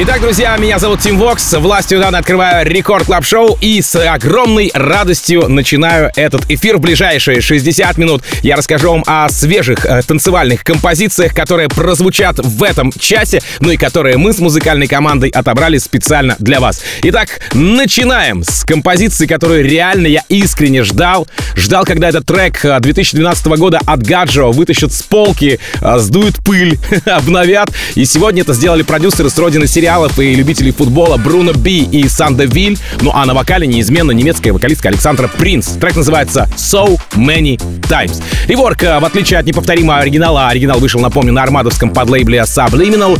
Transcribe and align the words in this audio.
Итак, 0.00 0.20
друзья, 0.20 0.56
меня 0.58 0.78
зовут 0.78 1.00
Тим 1.00 1.18
Вокс. 1.18 1.54
Властью 1.54 1.98
Дана 1.98 2.18
открываю 2.18 2.64
Record 2.64 3.06
Club 3.06 3.24
Show 3.24 3.58
и 3.60 3.82
с 3.82 3.96
огромной 3.96 4.70
радостью 4.72 5.48
начинаю 5.48 6.12
этот 6.14 6.48
эфир. 6.48 6.76
В 6.76 6.80
ближайшие 6.80 7.40
60 7.40 7.98
минут 7.98 8.22
я 8.44 8.54
расскажу 8.54 8.92
вам 8.92 9.02
о 9.08 9.28
свежих 9.28 9.84
э, 9.84 10.02
танцевальных 10.06 10.62
композициях, 10.62 11.34
которые 11.34 11.68
прозвучат 11.68 12.38
в 12.38 12.62
этом 12.62 12.92
часе, 12.92 13.42
ну 13.58 13.72
и 13.72 13.76
которые 13.76 14.18
мы 14.18 14.32
с 14.32 14.38
музыкальной 14.38 14.86
командой 14.86 15.30
отобрали 15.30 15.78
специально 15.78 16.36
для 16.38 16.60
вас. 16.60 16.80
Итак, 17.02 17.40
начинаем 17.52 18.44
с 18.44 18.62
композиции, 18.64 19.26
которую 19.26 19.64
реально 19.64 20.06
я 20.06 20.22
искренне 20.28 20.84
ждал. 20.84 21.26
Ждал, 21.56 21.84
когда 21.84 22.10
этот 22.10 22.24
трек 22.24 22.60
2012 22.62 23.46
э, 23.46 23.56
года 23.56 23.80
от 23.84 24.04
Гаджо 24.04 24.52
вытащат 24.52 24.92
с 24.92 25.02
полки, 25.02 25.58
э, 25.80 25.98
сдуют 25.98 26.36
пыль, 26.44 26.78
обновят. 27.04 27.72
И 27.96 28.04
сегодня 28.04 28.42
это 28.42 28.52
сделали 28.52 28.82
продюсеры 28.82 29.28
с 29.28 29.36
родины 29.36 29.66
сериала 29.66 29.87
сериалов 29.88 30.18
и 30.18 30.34
любителей 30.34 30.70
футбола 30.70 31.16
Бруно 31.16 31.54
Би 31.54 31.82
и 31.82 32.06
Санда 32.08 32.44
Виль. 32.44 32.78
Ну 33.00 33.10
а 33.14 33.24
на 33.24 33.32
вокале 33.32 33.66
неизменно 33.66 34.10
немецкая 34.10 34.52
вокалистка 34.52 34.88
Александра 34.88 35.28
Принц. 35.28 35.66
Трек 35.80 35.96
называется 35.96 36.46
So 36.56 37.00
Many 37.12 37.58
Times. 37.88 38.22
Rework, 38.48 38.82
в 38.82 39.02
отличие 39.02 39.38
от 39.38 39.46
неповторимого 39.46 40.00
оригинала, 40.00 40.48
оригинал 40.48 40.78
вышел, 40.78 41.00
напомню, 41.00 41.32
на 41.32 41.42
армадовском 41.42 41.88
подлейбле 41.88 42.40
Subliminal. 42.40 43.18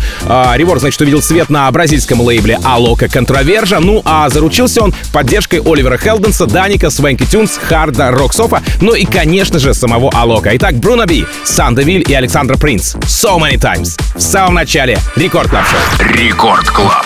Rework, 0.58 0.80
значит, 0.80 1.00
увидел 1.00 1.22
свет 1.22 1.48
на 1.48 1.70
бразильском 1.70 2.20
лейбле 2.20 2.58
Алока 2.62 3.08
Controversia. 3.08 3.78
Ну 3.80 4.02
а 4.05 4.28
заручился 4.28 4.82
он 4.82 4.92
поддержкой 5.10 5.62
Оливера 5.64 5.96
Хелденса, 5.96 6.44
Даника, 6.44 6.91
Swanky 6.90 7.24
Tunes, 7.24 7.58
Hard 7.66 8.10
Rock 8.10 8.34
Sofa, 8.34 8.62
ну 8.82 8.92
и, 8.92 9.06
конечно 9.06 9.58
же, 9.58 9.72
самого 9.72 10.10
Алока. 10.12 10.55
Итак, 10.55 10.74
Bruno 10.74 11.06
Be, 11.06 11.24
Sandeville 11.44 12.05
и 12.06 12.12
Александра 12.12 12.58
Принц. 12.58 12.94
So 13.06 13.39
Many 13.39 13.56
Times. 13.56 13.98
В 14.14 14.20
самом 14.20 14.52
начале 14.52 14.98
Record 15.16 15.48
Club. 15.48 15.64
Рекорд 16.00 16.58
Клаб. 16.64 17.05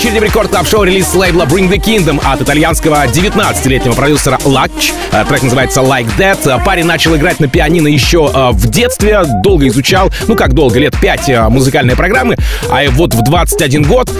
Очереди 0.00 0.18
в 0.18 0.22
рекорд 0.22 0.50
клаб 0.50 0.66
шоу 0.66 0.84
релиз 0.84 1.14
лейбла 1.14 1.42
Bring 1.42 1.68
the 1.68 1.76
Kingdom 1.76 2.22
от 2.24 2.40
итальянского 2.40 3.06
19-летнего 3.06 3.92
продюсера 3.92 4.38
Lutch. 4.46 4.94
Э, 5.12 5.26
трек 5.26 5.42
называется 5.42 5.80
Like 5.80 6.08
That. 6.16 6.38
Э, 6.46 6.64
парень 6.64 6.86
начал 6.86 7.14
играть 7.16 7.38
на 7.38 7.48
пианино 7.48 7.86
еще 7.86 8.30
э, 8.34 8.50
в 8.52 8.66
детстве, 8.70 9.22
долго 9.42 9.68
изучал, 9.68 10.10
ну 10.26 10.36
как 10.36 10.54
долго, 10.54 10.78
лет 10.78 10.96
5 10.98 11.50
музыкальные 11.50 11.96
программы, 11.96 12.36
а 12.70 12.88
вот 12.92 13.12
в 13.12 13.22
21 13.22 13.82
год, 13.82 14.10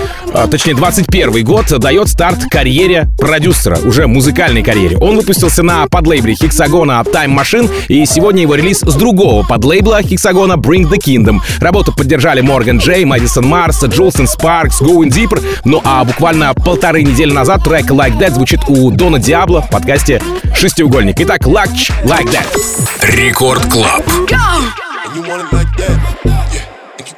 точнее 0.50 0.74
21 0.74 1.44
год, 1.44 1.66
дает 1.78 2.08
старт 2.08 2.44
карьере 2.50 3.08
продюсера, 3.18 3.78
уже 3.78 4.06
музыкальной 4.06 4.62
карьере. 4.62 4.96
Он 4.98 5.16
выпустился 5.16 5.62
на 5.62 5.86
подлейбле 5.86 6.34
Хексагона 6.34 7.02
Time 7.06 7.38
Machine, 7.38 7.70
и 7.88 8.04
сегодня 8.06 8.42
его 8.42 8.54
релиз 8.54 8.80
с 8.80 8.94
другого 8.94 9.46
подлейбла 9.46 10.02
Хексагона 10.02 10.54
Bring 10.54 10.90
the 10.90 10.98
Kingdom. 10.98 11.38
Работу 11.60 11.92
поддержали 11.92 12.40
Морган 12.40 12.78
Джей, 12.78 13.04
Мэдисон 13.04 13.46
Марс, 13.46 13.82
Джулсон 13.84 14.26
Спаркс, 14.26 14.80
Going 14.80 15.10
Deeper, 15.10 15.42
ну 15.64 15.80
а 15.84 16.04
буквально 16.04 16.54
полторы 16.54 17.02
недели 17.02 17.32
назад 17.32 17.64
трек 17.64 17.90
Like 17.90 18.18
That 18.18 18.32
звучит 18.34 18.60
у 18.68 18.90
Дона 18.90 19.18
Диабло 19.18 19.62
в 19.62 19.70
подкасте 19.70 20.22
«Шестиугольник». 20.54 21.20
Итак, 21.20 21.46
Лач 21.46 21.90
Like 22.04 22.30
That. 22.30 22.46
Рекорд 23.16 23.64
Клаб. 23.66 24.06
You 25.12 25.24
ain't 25.24 25.50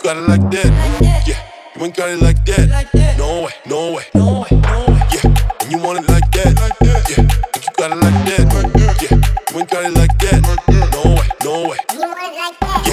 got 0.03 0.17
it 0.17 0.29
like 0.29 0.51
that. 0.51 1.52
Wink 1.83 1.97
got 1.97 2.11
it 2.11 2.21
like 2.21 2.45
that. 2.45 3.19
No 3.19 3.43
way, 3.43 3.51
no 3.67 3.93
way, 3.95 4.05
no 4.15 4.43
way, 4.43 4.47
no 4.53 4.85
way. 4.87 5.03
Yeah, 5.11 5.35
and 5.63 5.73
you 5.73 5.79
want 5.79 5.99
it 5.99 6.09
like 6.09 6.31
that. 6.31 6.77
Yeah, 6.81 7.01
Think 7.51 7.67
you 7.67 7.73
got 7.77 7.91
it 7.91 7.97
like 7.97 8.25
that. 8.25 8.55
Like 8.55 8.73
that. 8.73 9.03
Yeah, 9.03 9.19
wink 9.53 9.75
at 9.75 9.87
it 9.87 9.95
like 9.99 10.17
that. 10.21 10.43
No 10.93 11.03
way, 11.17 11.27
no 11.43 11.69
way. 11.69 11.79
You 11.93 11.99
want 11.99 12.23
it 12.23 12.39
like 12.39 12.61
that. 12.61 12.87
Yeah. 12.87 12.92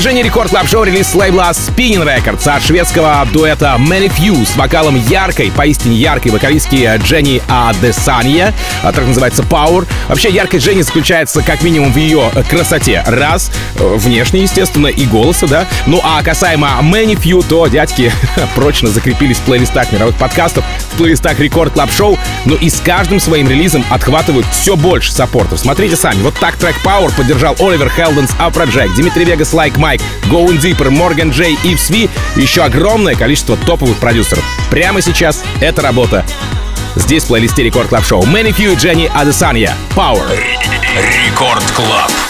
Продолжение 0.00 0.24
Record 0.24 0.48
Club 0.48 0.66
Show 0.66 0.84
релиз 0.84 1.08
с 1.08 1.14
лейбла 1.14 1.50
Spinnin' 1.50 2.06
Records 2.06 2.48
от 2.48 2.62
шведского 2.62 3.28
дуэта 3.34 3.76
ManyFew 3.78 4.46
с 4.46 4.56
вокалом 4.56 4.96
яркой, 4.96 5.52
поистине 5.54 5.94
яркой 5.96 6.32
вокалистки 6.32 6.90
Дженни 7.04 7.42
Адесанья. 7.48 8.54
А 8.82 8.92
трек 8.92 9.08
называется 9.08 9.42
Power. 9.42 9.86
Вообще, 10.08 10.30
яркость 10.30 10.64
Дженни 10.64 10.80
заключается 10.80 11.42
как 11.42 11.60
минимум 11.62 11.92
в 11.92 11.98
ее 11.98 12.30
красоте. 12.48 13.04
Раз, 13.06 13.52
внешне, 13.74 14.40
естественно, 14.40 14.86
и 14.86 15.04
голоса, 15.04 15.46
да. 15.46 15.66
Ну 15.86 16.00
а 16.02 16.22
касаемо 16.22 16.78
ManyFew, 16.80 17.44
то 17.46 17.66
дядьки 17.66 18.10
прочно 18.54 18.88
закрепились 18.88 19.36
в 19.36 19.42
плейлистах 19.42 19.92
мировых 19.92 20.16
подкастов, 20.16 20.64
в 20.94 20.96
плейлистах 20.96 21.38
Record 21.40 21.74
Club 21.74 21.92
Show. 21.92 22.18
Ну 22.46 22.56
и 22.56 22.70
с 22.70 22.80
каждым 22.80 23.20
своим 23.20 23.50
релизом 23.50 23.84
отхватывают 23.90 24.46
все 24.50 24.76
больше 24.76 25.12
саппортов. 25.12 25.60
Смотрите 25.60 25.94
сами. 25.94 26.22
Вот 26.22 26.38
так 26.40 26.56
трек 26.56 26.76
Power 26.82 27.14
поддержал 27.14 27.54
Оливер 27.58 27.90
Хелденс, 27.90 28.30
Afrojack, 28.38 28.94
Dimitri 28.94 29.26
Vegas, 29.26 29.52
Like 29.52 29.76
Mike, 29.90 30.02
Going 30.30 30.60
Deeper, 30.60 30.88
Morgan 30.88 31.30
J, 31.30 31.58
Yves 31.64 31.90
V 31.90 31.99
и 31.99 32.08
еще 32.36 32.62
огромное 32.62 33.14
количество 33.14 33.56
топовых 33.56 33.98
продюсеров. 33.98 34.44
Прямо 34.70 35.00
сейчас 35.00 35.42
эта 35.60 35.82
работа 35.82 36.24
здесь 36.94 37.24
в 37.24 37.28
плейлисте 37.28 37.62
Record 37.62 37.88
Club 37.88 38.04
Show. 38.04 38.22
ManyFew, 38.22 38.76
Дженни 38.76 39.10
Адесанья. 39.12 39.74
Power. 39.96 40.38
Record 41.26 41.64
Club. 41.72 42.29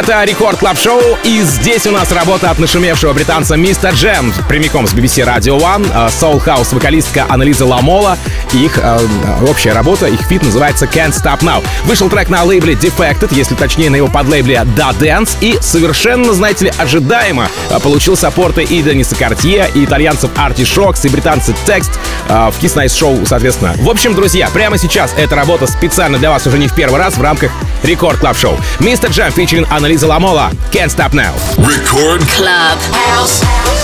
Это 0.00 0.24
Рекорд 0.24 0.58
Клаб 0.60 0.78
Шоу, 0.78 0.98
и 1.24 1.42
здесь 1.42 1.86
у 1.86 1.90
нас 1.90 2.10
работа 2.10 2.50
от 2.50 2.58
нашумевшего 2.58 3.12
британца 3.12 3.56
Мистер 3.56 3.92
Джем, 3.92 4.32
прямиком 4.48 4.86
с 4.86 4.94
BBC 4.94 5.26
Radio 5.26 5.60
One, 5.60 5.86
Soul 6.08 6.42
House 6.42 6.74
вокалистка 6.74 7.26
Анализа 7.28 7.66
Ламола. 7.66 8.16
Их 8.54 8.78
э, 8.78 8.98
общая 9.46 9.74
работа, 9.74 10.06
их 10.06 10.22
фит 10.22 10.42
называется 10.42 10.86
Can't 10.86 11.12
Stop 11.12 11.40
Now. 11.40 11.62
Вышел 11.84 12.08
трек 12.08 12.30
на 12.30 12.44
лейбле 12.44 12.72
Defected, 12.72 13.28
если 13.32 13.54
точнее 13.54 13.90
на 13.90 13.96
его 13.96 14.08
подлейбле 14.08 14.54
Da 14.74 14.98
Dance, 14.98 15.36
и 15.42 15.58
совершенно, 15.60 16.32
знаете 16.32 16.64
ли, 16.64 16.72
ожидаемо 16.78 17.50
получил 17.82 18.16
саппорты 18.16 18.62
и 18.62 18.80
Дениса 18.80 19.16
Картье, 19.16 19.70
и 19.74 19.84
итальянцев 19.84 20.30
Artichokes, 20.34 21.06
и 21.06 21.10
британцы 21.10 21.54
Text 21.66 21.90
э, 22.30 22.50
в 22.50 22.58
Kiss 22.58 22.74
Nice 22.74 22.86
Show, 22.86 23.26
соответственно. 23.26 23.74
В 23.76 23.90
общем, 23.90 24.14
друзья, 24.14 24.48
прямо 24.48 24.78
сейчас 24.78 25.14
эта 25.18 25.36
работа 25.36 25.66
специально 25.66 26.16
для 26.16 26.30
вас 26.30 26.46
уже 26.46 26.56
не 26.56 26.68
в 26.68 26.74
первый 26.74 26.98
раз 26.98 27.18
в 27.18 27.22
рамках 27.22 27.52
Рекорд 27.82 28.18
Клаб 28.18 28.38
Шоу. 28.38 28.56
Мистер 28.78 29.10
Джем 29.10 29.30
фичеринг 29.30 29.68
Анализа 29.70 29.89
Marisa 29.90 30.06
Lamola. 30.06 30.52
Can't 30.70 30.88
stop 30.88 31.12
now. 31.12 31.34
Record 31.58 32.20
Club 32.28 32.78
House. 32.94 33.79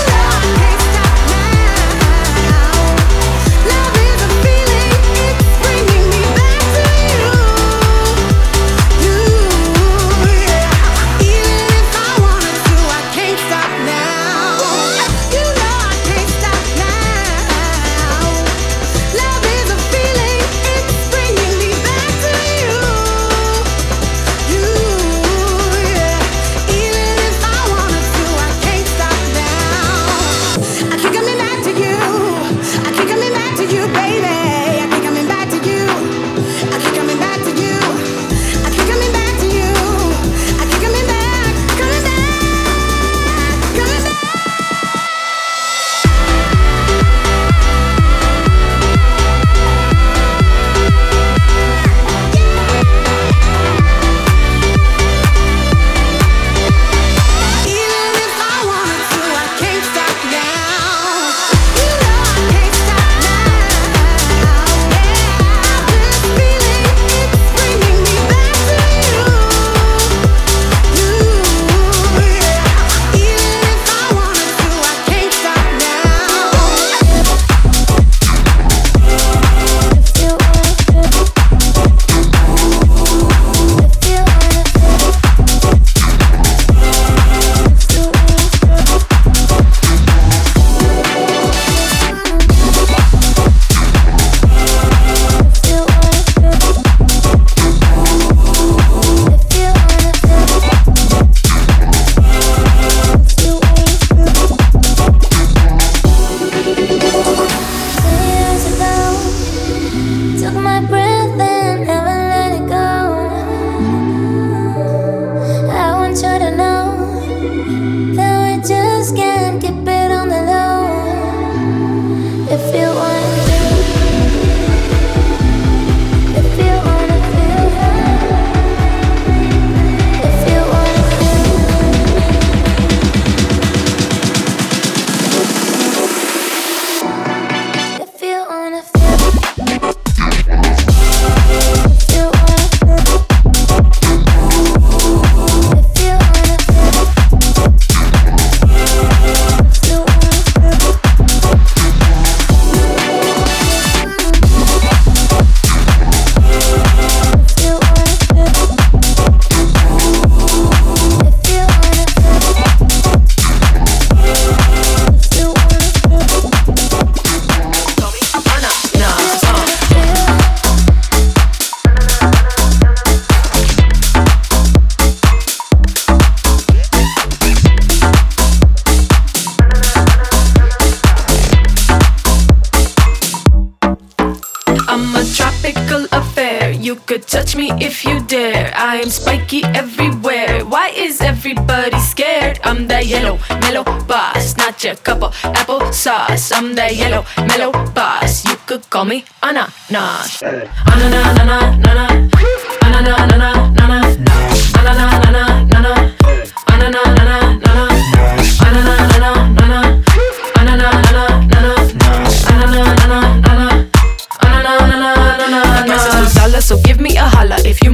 everybody 191.27 191.99
scared? 191.99 192.59
I'm 192.63 192.87
that 192.87 193.05
yellow, 193.05 193.37
mellow 193.61 193.83
boss, 194.07 194.55
not 194.55 194.81
your 194.83 194.95
cup 194.95 195.21
of 195.21 195.35
apple 195.43 195.91
sauce. 195.91 196.51
I'm 196.53 196.73
that 196.75 196.95
yellow, 196.95 197.25
mellow 197.51 197.71
boss. 197.91 198.45
You 198.45 198.55
could 198.65 198.89
call 198.89 199.05
me 199.05 199.25
Anna, 199.43 199.67
Nas. 199.91 200.41
Anna, 200.41 201.43
na. 201.43 202.16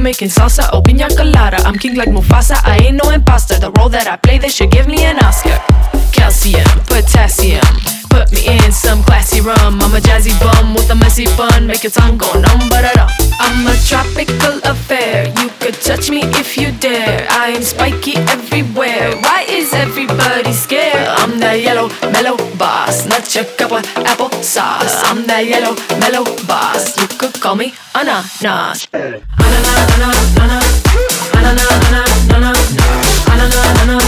Making 0.04 0.28
salsa 0.28 0.72
or 0.74 0.82
pina 0.82 1.08
colada. 1.08 1.56
I'm 1.64 1.76
king 1.78 1.96
like 1.96 2.10
Mufasa, 2.10 2.60
I 2.62 2.76
ain't 2.84 3.02
no 3.02 3.10
imposter. 3.10 3.58
The 3.58 3.72
role 3.72 3.88
that 3.88 4.06
I 4.06 4.16
play, 4.16 4.38
they 4.38 4.50
should 4.50 4.70
give 4.70 4.86
me 4.86 5.04
an 5.04 5.18
Oscar. 5.24 5.58
Calcium, 6.12 6.68
potassium 6.86 8.03
Put 8.14 8.30
me 8.30 8.46
in 8.46 8.70
some 8.70 9.02
classy 9.02 9.40
rum. 9.40 9.82
I'm 9.82 9.92
a 9.92 9.98
jazzy 9.98 10.30
bum 10.38 10.74
with 10.74 10.88
a 10.88 10.94
messy 10.94 11.26
bun. 11.36 11.66
Make 11.66 11.82
your 11.82 11.90
tongue 11.90 12.16
go 12.16 12.30
numb, 12.34 12.62
but 12.70 12.84
I'm 12.86 13.66
a 13.66 13.74
tropical 13.90 14.62
affair. 14.62 15.34
You 15.40 15.48
could 15.58 15.74
touch 15.82 16.10
me 16.10 16.22
if 16.40 16.56
you 16.56 16.70
dare. 16.78 17.26
I 17.28 17.48
am 17.56 17.62
spiky 17.62 18.14
everywhere. 18.34 19.16
Why 19.18 19.44
is 19.48 19.74
everybody 19.74 20.52
scared? 20.52 21.08
I'm 21.18 21.40
that 21.40 21.58
yellow 21.60 21.88
mellow 22.14 22.36
boss, 22.56 23.04
not 23.06 23.34
your 23.34 23.46
cup 23.58 23.72
of 23.72 23.84
apple 24.06 24.30
sauce. 24.42 24.94
I'm 25.10 25.26
that 25.26 25.44
yellow 25.46 25.74
mellow 25.98 26.24
boss. 26.46 26.96
You 26.96 27.08
could 27.18 27.34
call 27.40 27.56
me. 27.56 27.74
Ananas, 27.96 28.42
ananas, 28.42 29.22
ananas, 29.90 30.34
ananas, 31.34 31.70
ananas, 31.82 32.30
ananas, 32.30 32.62
ananas, 33.26 33.82
ananas. 33.82 34.03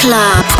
Club. 0.00 0.57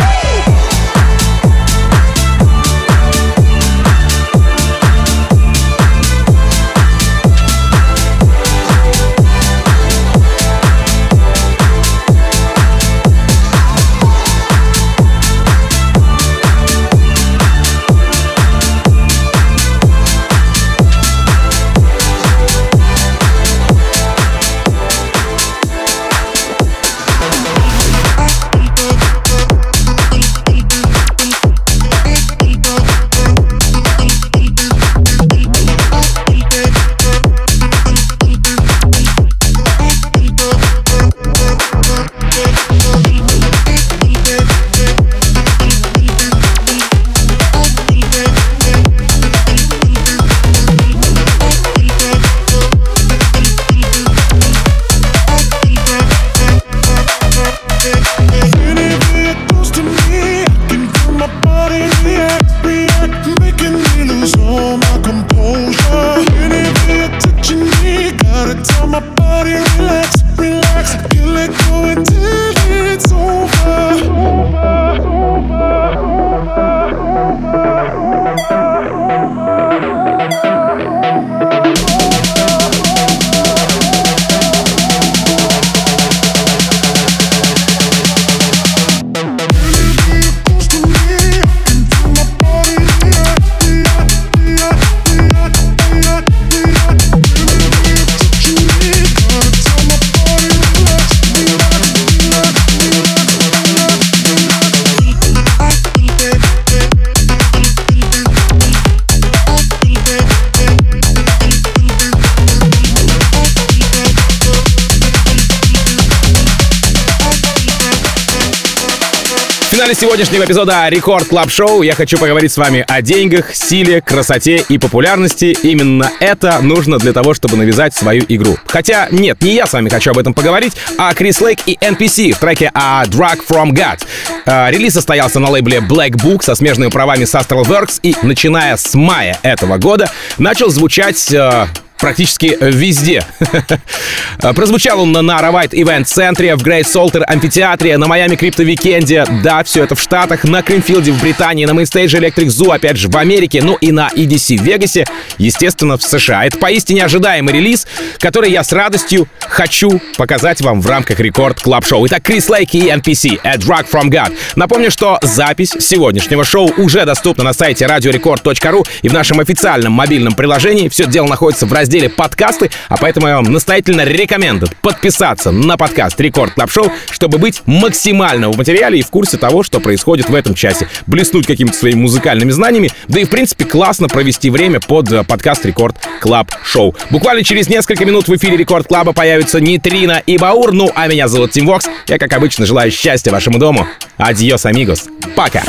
Финале 119.89 119.95
сегодняшнего 119.95 120.45
эпизода 120.45 120.87
Record 120.89 121.29
Club 121.29 121.51
Show 121.51 121.81
я 121.81 121.95
хочу 121.95 122.19
поговорить 122.19 122.53
с 122.53 122.59
вами 122.59 122.85
о 122.87 123.01
деньгах, 123.01 123.55
силе, 123.55 124.03
красоте 124.03 124.63
и 124.69 124.77
популярности. 124.77 125.57
Именно 125.63 126.11
это 126.21 126.59
нужно 126.61 126.99
для 126.99 127.15
того, 127.15 127.33
чтобы 127.33 127.57
навязать 127.57 127.95
свою 127.95 128.23
игру. 128.29 128.59
Хотя 128.67 129.09
нет, 129.11 129.41
не 129.43 129.55
я 129.55 129.67
с 129.67 129.73
вами 129.73 129.89
хочу 129.89 130.11
об 130.11 130.19
этом 130.19 130.35
поговорить, 130.35 130.75
а 130.99 131.15
Крис 131.15 131.41
Лейк 131.41 131.61
и 131.65 131.79
NPC 131.81 132.35
в 132.35 132.39
треке 132.39 132.71
A 132.75 133.05
Drug 133.05 133.41
From 133.49 133.71
God. 133.71 134.01
Э, 134.45 134.71
релиз 134.71 134.93
состоялся 134.93 135.39
на 135.39 135.49
лейбле 135.49 135.79
Black 135.79 136.11
Book 136.11 136.43
со 136.43 136.55
смежными 136.55 136.91
правами 136.91 137.25
с 137.25 137.35
Astralwerks 137.35 138.01
и 138.03 138.15
начиная 138.23 138.77
с 138.77 138.95
мая 138.95 139.39
этого 139.43 139.79
года 139.79 140.11
начал 140.37 140.69
звучать 140.69 141.33
э, 141.33 141.67
практически 141.99 142.57
везде. 142.61 143.25
Прозвучал 144.55 145.03
он 145.03 145.13
на 145.13 145.39
Ravite 145.39 145.71
Event 145.73 146.05
центре, 146.05 146.57
в 146.57 146.63
Great 146.63 146.85
Saltair 146.85 147.23
амфитеатре, 147.23 147.97
на 147.99 148.07
Майами 148.07 148.37
Крипто 148.37 148.63
Викенде, 148.63 149.25
да, 149.43 149.63
все 149.65 149.85
это 149.85 149.95
в 149.95 150.01
Штатах, 150.01 150.45
на 150.45 150.63
Кримфилде 150.63 151.13
в 151.13 151.21
Британии, 151.21 151.67
на 151.67 151.75
Мейнстейдже 151.75 152.19
Zoo, 152.19 152.75
опять 152.75 152.97
же, 152.97 153.09
в 153.09 153.17
Америке, 153.17 153.63
ну 153.63 153.77
и 153.81 153.93
на 153.93 154.09
EDC 154.09 154.59
в 154.59 154.63
Вегасе, 154.63 155.07
естественно, 155.39 155.99
в 155.99 156.03
США. 156.03 156.47
Это 156.47 156.59
поистине 156.59 157.05
ожидаемый 157.05 157.55
релиз, 157.55 157.87
который 158.19 158.51
я 158.51 158.65
с 158.65 158.73
радостью 158.73 159.29
хочу 159.41 160.01
показать 160.17 160.61
вам 160.61 160.81
в 160.81 160.87
рамках 160.87 161.21
Record 161.21 161.61
Club 161.61 161.85
Show. 161.85 162.07
Итак, 162.07 162.23
Крис 162.23 162.49
Лейк 162.49 162.75
и 162.75 162.89
NPC, 162.89 163.41
A 163.45 163.57
Drug 163.57 163.87
From 163.91 164.09
God. 164.09 164.35
Напомню, 164.57 164.91
что 164.91 165.19
запись 165.23 165.75
сегодняшнего 165.79 166.45
шоу 166.45 166.73
уже 166.77 167.05
доступна 167.05 167.45
на 167.45 167.53
сайте 167.53 167.85
radiorecord.ru 167.85 168.87
и 169.03 169.09
в 169.09 169.13
нашем 169.13 169.41
официальном 169.41 169.93
мобильном 169.93 170.35
приложении. 170.35 170.89
Все 170.89 171.07
дело 171.07 171.27
находится 171.27 171.67
в 171.67 171.73
разделе 171.73 171.88
разделе 171.89 172.11
подкасты, 172.11 172.71
а 172.91 172.99
поэтому 172.99 173.29
я 173.29 173.37
вам 173.37 173.51
настоятельно 173.51 174.05
рекомендую 174.05 174.71
подписаться 174.83 175.51
на 175.51 175.79
подкаст 175.79 176.21
Record 176.21 176.53
Club 176.53 176.71
Show, 176.71 176.93
чтобы 177.11 177.39
быть 177.39 177.63
максимально 177.65 178.51
в 178.51 178.59
материале 178.59 178.99
и 178.99 179.03
в 179.03 179.09
курсе 179.09 179.39
того, 179.39 179.63
что 179.63 179.81
происходит 179.81 180.29
в 180.29 180.35
этом 180.35 180.55
часе. 180.55 180.87
Блеснуть 181.07 181.47
какими-то 181.47 181.75
своими 181.75 182.01
музыкальными 182.01 182.51
знаниями, 182.51 182.91
да 183.09 183.21
и 183.21 183.25
в 183.25 183.31
принципе 183.31 183.65
классно 183.65 184.09
провести 184.09 184.51
время 184.51 184.81
под 184.81 185.11
э, 185.11 185.25
подкаст 185.25 185.65
Record 185.65 185.97
Club 186.21 186.53
Show. 186.63 186.95
Буквально 187.09 187.43
через 187.43 187.71
несколько 187.71 188.05
минут 188.05 188.29
в 188.29 188.37
эфире 188.37 188.59
Рекорд 188.59 188.87
Клаба 188.87 189.15
появятся 189.15 189.59
Нитрина 189.59 190.23
и 190.27 190.37
Баур, 190.37 190.73
ну 190.73 190.91
а 190.95 191.07
меня 191.07 191.27
зовут 191.27 191.53
Тим 191.53 191.65
Вокс. 191.65 191.89
Я, 192.07 192.19
как 192.19 192.35
обычно, 192.35 192.67
желаю 192.67 192.91
счастья 192.91 193.31
вашему 193.31 193.59
дому. 193.59 193.87
Адьос, 194.19 194.67
амигос. 194.67 195.05
Пока. 195.35 195.63